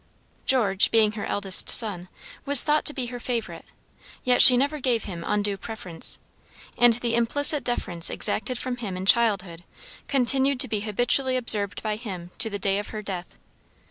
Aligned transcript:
George, 0.47 0.89
being 0.89 1.11
her 1.11 1.27
eldest 1.27 1.69
son, 1.69 2.09
was 2.43 2.63
thought 2.63 2.85
to 2.85 2.91
be 2.93 3.05
her 3.13 3.19
favorite, 3.19 3.65
yet 4.23 4.41
she 4.41 4.57
never 4.57 4.79
gave 4.79 5.03
him 5.03 5.23
undue 5.27 5.57
preference, 5.57 6.17
and 6.75 6.93
the 6.93 7.13
implicit 7.13 7.63
deference 7.63 8.09
exacted 8.09 8.57
from 8.57 8.77
him 8.77 8.97
in 8.97 9.05
childhood 9.05 9.63
continued 10.07 10.59
to 10.59 10.67
be 10.67 10.79
habitually 10.79 11.37
observed 11.37 11.83
by 11.83 11.97
him 11.97 12.31
to 12.39 12.49
the 12.49 12.57
day 12.57 12.79
of 12.79 12.87
her 12.87 13.03
death. 13.03 13.35